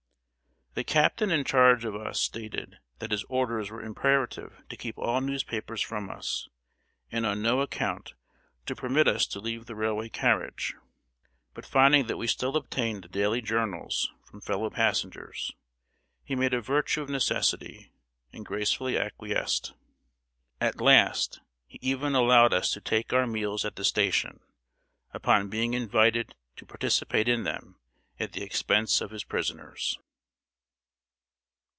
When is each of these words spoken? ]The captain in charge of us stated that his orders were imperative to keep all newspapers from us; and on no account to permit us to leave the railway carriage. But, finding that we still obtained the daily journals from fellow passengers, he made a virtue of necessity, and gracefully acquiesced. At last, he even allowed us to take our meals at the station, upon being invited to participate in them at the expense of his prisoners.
]The 0.81 0.85
captain 0.85 1.31
in 1.31 1.43
charge 1.43 1.83
of 1.83 1.97
us 1.97 2.17
stated 2.17 2.77
that 2.99 3.11
his 3.11 3.25
orders 3.25 3.69
were 3.69 3.81
imperative 3.83 4.63
to 4.69 4.77
keep 4.77 4.97
all 4.97 5.19
newspapers 5.19 5.81
from 5.81 6.09
us; 6.09 6.47
and 7.11 7.25
on 7.25 7.41
no 7.41 7.59
account 7.59 8.13
to 8.67 8.73
permit 8.77 9.05
us 9.05 9.27
to 9.27 9.41
leave 9.41 9.65
the 9.65 9.75
railway 9.75 10.07
carriage. 10.07 10.73
But, 11.53 11.65
finding 11.65 12.07
that 12.07 12.15
we 12.15 12.25
still 12.25 12.55
obtained 12.55 13.03
the 13.03 13.09
daily 13.09 13.41
journals 13.41 14.09
from 14.23 14.39
fellow 14.39 14.69
passengers, 14.69 15.51
he 16.23 16.37
made 16.37 16.53
a 16.53 16.61
virtue 16.61 17.01
of 17.01 17.09
necessity, 17.09 17.91
and 18.31 18.45
gracefully 18.45 18.97
acquiesced. 18.97 19.73
At 20.61 20.79
last, 20.79 21.41
he 21.67 21.79
even 21.81 22.15
allowed 22.15 22.53
us 22.53 22.71
to 22.71 22.79
take 22.79 23.11
our 23.11 23.27
meals 23.27 23.65
at 23.65 23.75
the 23.75 23.83
station, 23.83 24.39
upon 25.13 25.49
being 25.49 25.73
invited 25.73 26.33
to 26.55 26.65
participate 26.65 27.27
in 27.27 27.43
them 27.43 27.75
at 28.21 28.31
the 28.31 28.41
expense 28.43 29.01
of 29.01 29.11
his 29.11 29.25
prisoners. 29.25 29.99